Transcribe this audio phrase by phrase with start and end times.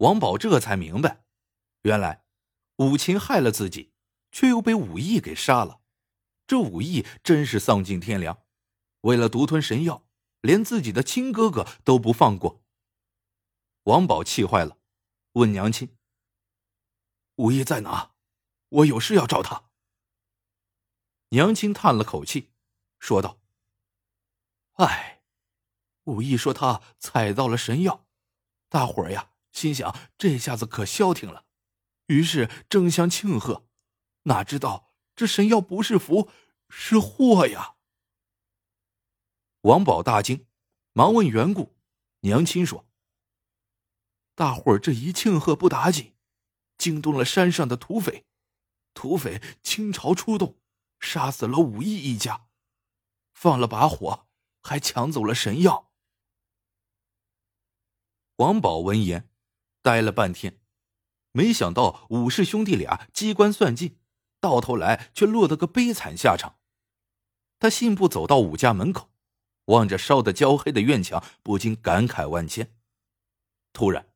[0.00, 1.24] 王宝这才明白，
[1.82, 2.24] 原来
[2.76, 3.92] 武琴害了自己，
[4.32, 5.82] 却又被武义给杀了。
[6.46, 8.42] 这武义真是丧尽天良，
[9.02, 10.08] 为了独吞神药，
[10.40, 12.62] 连自己的亲哥哥都不放过。
[13.84, 14.78] 王宝气坏了，
[15.32, 15.94] 问娘亲
[17.36, 18.14] ：“武义在哪？
[18.70, 19.70] 我有事要找他。”
[21.28, 22.50] 娘亲叹了口气，
[22.98, 23.38] 说道
[24.80, 25.22] ：“哎，
[26.04, 28.06] 武义说他采到了神药，
[28.70, 31.44] 大伙儿呀。”心想这下子可消停了，
[32.06, 33.66] 于是争相庆贺。
[34.24, 36.30] 哪知道这神药不是福，
[36.68, 37.76] 是祸呀！
[39.62, 40.46] 王宝大惊，
[40.92, 41.76] 忙问缘故。
[42.20, 42.86] 娘亲说
[44.36, 46.14] ：“大伙儿这一庆贺不打紧，
[46.76, 48.26] 惊动了山上的土匪。
[48.92, 50.60] 土匪倾巢出动，
[50.98, 52.48] 杀死了武义一家，
[53.32, 54.28] 放了把火，
[54.62, 55.90] 还抢走了神药。”
[58.36, 59.29] 王宝闻言。
[59.82, 60.60] 呆了半天，
[61.32, 63.98] 没想到武氏兄弟俩机关算尽，
[64.40, 66.58] 到头来却落得个悲惨下场。
[67.58, 69.10] 他信步走到武家门口，
[69.66, 72.74] 望着烧得焦黑的院墙，不禁感慨万千。
[73.72, 74.08] 突然，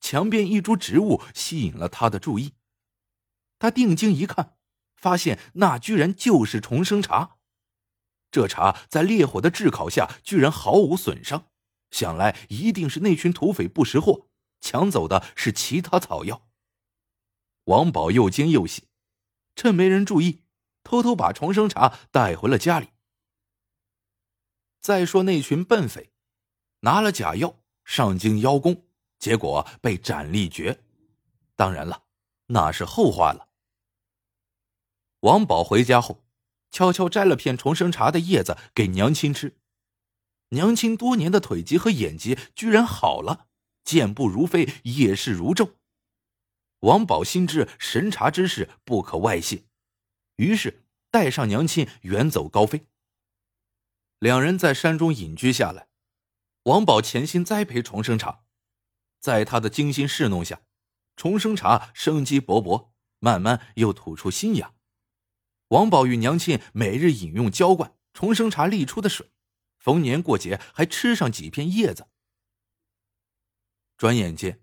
[0.00, 2.54] 墙边一株植物吸引了他的注意。
[3.58, 4.56] 他定睛一看，
[4.96, 7.36] 发现那居然就是重生茶。
[8.30, 11.50] 这茶在烈火的炙烤下，居然毫无损伤，
[11.90, 14.28] 想来一定是那群土匪不识货。
[14.62, 16.48] 抢走的是其他草药。
[17.64, 18.88] 王宝又惊又喜，
[19.54, 20.44] 趁没人注意，
[20.82, 22.88] 偷偷把重生茶带回了家里。
[24.80, 26.12] 再说那群笨匪，
[26.80, 28.86] 拿了假药上京邀功，
[29.18, 30.82] 结果被斩立决。
[31.54, 32.04] 当然了，
[32.46, 33.50] 那是后话了。
[35.20, 36.24] 王宝回家后，
[36.70, 39.58] 悄悄摘了片重生茶的叶子给娘亲吃。
[40.48, 43.48] 娘亲多年的腿疾和眼疾居然好了。
[43.84, 45.72] 健步如飞，夜视如昼。
[46.80, 49.64] 王宝心知神茶之事不可外泄，
[50.36, 52.86] 于是带上娘亲远走高飞。
[54.18, 55.88] 两人在山中隐居下来，
[56.64, 58.44] 王宝潜心栽培重生茶，
[59.20, 60.62] 在他的精心侍弄下，
[61.16, 64.74] 重生茶生机勃勃，慢慢又吐出新芽。
[65.68, 69.30] 王宝与娘亲每日饮用浇灌重生茶沥出的水，
[69.78, 72.08] 逢年过节还吃上几片叶子。
[73.96, 74.60] 转眼间，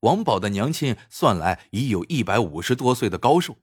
[0.00, 3.58] 王宝的娘亲算来已有一百五十多岁的高寿。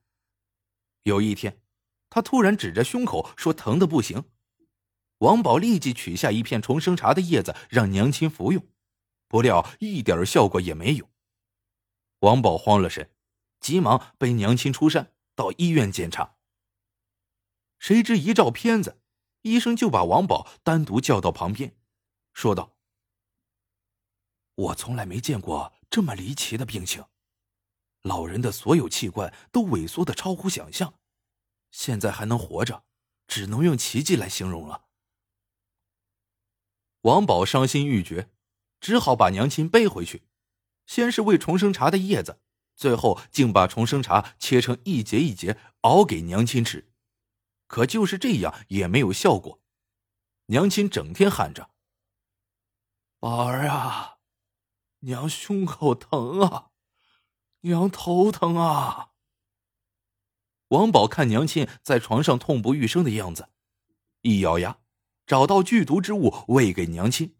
[1.03, 1.61] 有一天，
[2.09, 4.25] 他突然指着胸口说：“疼的不行。”
[5.19, 8.65] 王宝立即取下一片重生茶的叶子让娘亲服用，
[9.27, 11.09] 不料一点效果也没有。
[12.19, 13.11] 王宝慌了神，
[13.59, 16.37] 急忙背娘亲出山到医院检查。
[17.79, 19.01] 谁知一照片子，
[19.41, 21.75] 医生就把王宝单独叫到旁边，
[22.33, 22.78] 说道。
[24.59, 27.05] 我从来没见过这么离奇的病情，
[28.01, 30.95] 老人的所有器官都萎缩的超乎想象，
[31.71, 32.83] 现在还能活着，
[33.25, 34.87] 只能用奇迹来形容了。
[37.03, 38.29] 王宝伤心欲绝，
[38.81, 40.23] 只好把娘亲背回去，
[40.85, 42.41] 先是喂重生茶的叶子，
[42.75, 46.91] 最后竟把重生茶切成一节一节熬给娘亲吃，
[47.67, 49.61] 可就是这样也没有效果，
[50.47, 51.69] 娘亲整天喊着
[53.21, 54.17] ：“宝儿啊。”
[55.01, 56.71] 娘胸口疼啊，
[57.61, 59.11] 娘头疼啊。
[60.69, 63.49] 王宝看娘亲在床上痛不欲生的样子，
[64.21, 64.79] 一咬牙，
[65.25, 67.37] 找到剧毒之物喂给娘亲。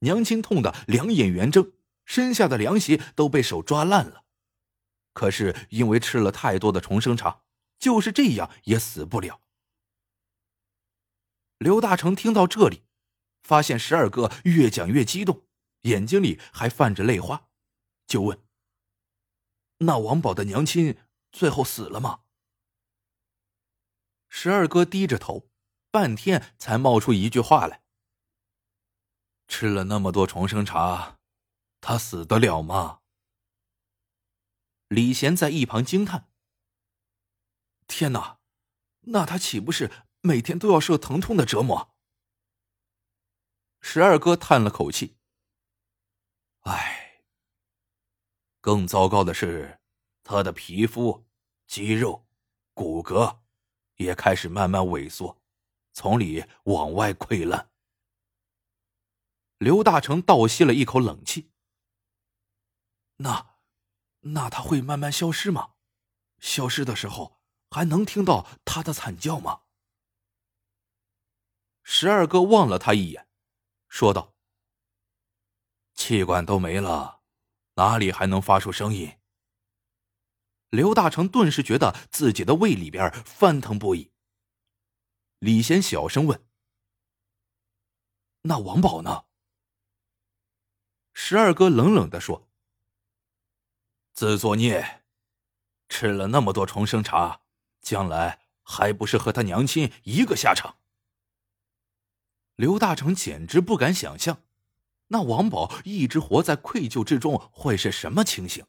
[0.00, 1.72] 娘亲痛得两眼圆睁，
[2.04, 4.24] 身下的凉席都被手抓烂了。
[5.12, 7.42] 可是因为吃了太多的重生茶，
[7.78, 9.40] 就是这样也死不了。
[11.58, 12.84] 刘大成听到这里，
[13.42, 15.42] 发现十二哥越讲越激动。
[15.82, 17.48] 眼睛里还泛着泪花，
[18.06, 18.44] 就问
[19.78, 20.98] ：“那王宝的娘亲
[21.32, 22.24] 最后死了吗？”
[24.28, 25.50] 十二哥低着头，
[25.90, 27.82] 半天才冒出一句话来
[29.48, 31.18] ：“吃了那么多重生茶，
[31.80, 33.00] 他死得了吗？”
[34.88, 36.30] 李贤在一旁惊叹
[37.86, 38.40] ：“天哪，
[39.02, 39.90] 那他岂不是
[40.20, 41.94] 每天都要受疼痛的折磨？”
[43.80, 45.16] 十二哥叹了口气。
[46.60, 47.22] 唉，
[48.60, 49.80] 更糟糕的是，
[50.22, 51.26] 他的皮肤、
[51.66, 52.26] 肌肉、
[52.74, 53.38] 骨骼
[53.96, 55.40] 也开始慢慢萎缩，
[55.92, 57.70] 从里往外溃烂。
[59.58, 61.50] 刘大成倒吸了一口冷气。
[63.16, 63.58] 那，
[64.20, 65.74] 那他会慢慢消失吗？
[66.38, 67.40] 消失的时候，
[67.70, 69.62] 还能听到他的惨叫吗？
[71.82, 73.28] 十二哥望了他一眼，
[73.88, 74.34] 说道。
[76.00, 77.20] 气管都没了，
[77.74, 79.18] 哪里还能发出声音？
[80.70, 84.10] 刘大成顿时觉得自己的胃里边翻腾不已。
[85.40, 86.42] 李贤小声问
[88.48, 89.26] ：“那王宝呢？”
[91.12, 92.48] 十二哥冷冷的说
[94.14, 95.02] ：“自作孽，
[95.90, 97.42] 吃了那么多重生茶，
[97.82, 100.78] 将来还不是和他娘亲一个下场？”
[102.56, 104.42] 刘大成简直不敢想象，
[105.12, 108.64] 那王宝一直活在愧疚之中会是什么情形。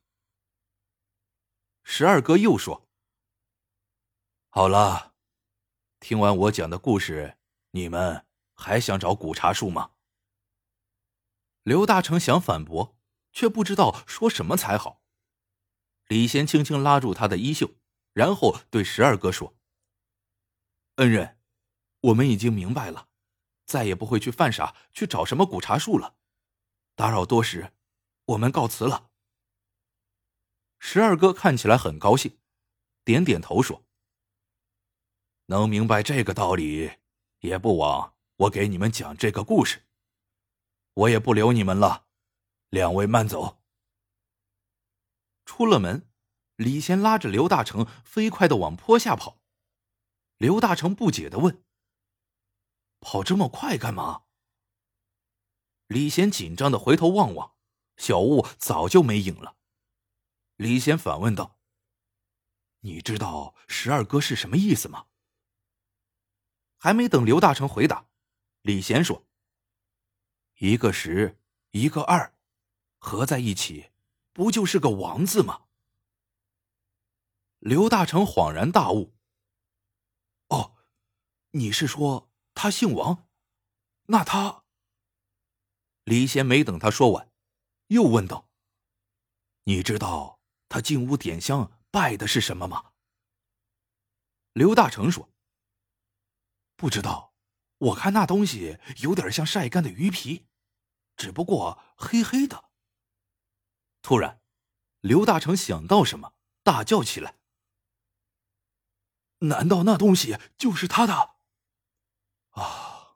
[1.84, 2.90] 十二哥又说
[4.50, 5.14] ：“好了，
[6.00, 7.38] 听完我讲的故事，
[7.72, 9.92] 你们还想找古茶树吗？”
[11.62, 12.98] 刘大成想反驳，
[13.32, 15.04] 却不知道说什么才好。
[16.08, 17.76] 李贤轻轻拉住他的衣袖，
[18.14, 19.56] 然后对十二哥说
[20.98, 21.40] ：“恩人，
[22.00, 23.10] 我们已经明白了，
[23.68, 26.18] 再也不会去犯傻去找什么古茶树了。
[27.02, 27.74] 打扰多时，
[28.26, 29.10] 我们告辞了。”
[30.78, 32.38] 十二哥看起来很高兴，
[33.04, 33.84] 点点头说
[35.50, 37.00] ：“能明白这个道理，
[37.40, 39.88] 也不枉我给你们讲这个故事。
[40.94, 42.06] 我也不留你们了，
[42.70, 43.64] 两位慢走。”
[45.44, 46.08] 出了门，
[46.56, 49.42] 李贤拉着刘大成飞快的往坡下跑。
[50.38, 51.64] 刘大成不解的问
[53.02, 54.26] ：“跑这么快干嘛？”
[55.92, 57.54] 李贤紧张的回头望望，
[57.98, 59.58] 小雾早就没影了。
[60.56, 61.60] 李贤反问道
[62.80, 65.08] ：“你知道十二哥是什么意思吗？”
[66.80, 68.08] 还没等刘大成回答，
[68.62, 69.28] 李贤说
[70.60, 71.38] ：“一个十，
[71.72, 72.34] 一个二，
[72.98, 73.92] 合在一起，
[74.32, 75.66] 不就是个王字吗？”
[77.60, 79.14] 刘大成恍然大悟
[80.48, 80.78] ：“哦，
[81.50, 83.28] 你是说他姓王？
[84.04, 84.60] 那他……”
[86.12, 87.32] 李贤没等他说完，
[87.88, 88.50] 又问道
[89.64, 92.92] ：“你知道？”他进屋点香拜的是什么吗？
[94.52, 95.30] 刘大成说
[96.76, 97.34] ：“不知道，
[97.78, 100.48] 我看那东西有点像晒干的鱼皮，
[101.16, 102.72] 只不过黑黑的。”
[104.04, 104.42] 突然，
[105.00, 107.38] 刘大成想到什么，大叫起来
[109.48, 111.36] ：“难道那东西就是他的？
[112.50, 113.16] 啊，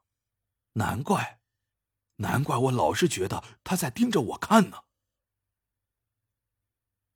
[0.75, 1.41] 难怪，
[2.17, 4.83] 难怪我老是觉得他在盯着我看呢。”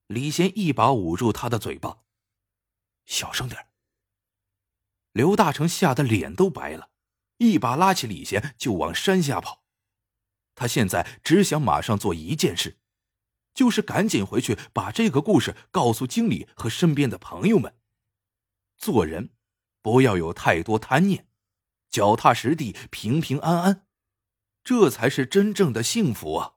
[0.08, 2.00] 李贤一把捂住他的嘴巴，
[3.06, 3.68] 小声点
[5.12, 6.90] 刘大成吓得脸都白了，
[7.38, 9.64] 一把拉起李贤就往山下跑。
[10.56, 12.80] 他现在只想马上做一件事，
[13.54, 17.78] 就是赶紧回去把这个故事告诉经理和身边的朋友们。
[18.78, 19.32] 做人
[19.82, 21.28] 不要有太多贪念，
[21.90, 23.88] 脚踏实地，平平安安，
[24.70, 26.52] 这才是真正的幸福啊！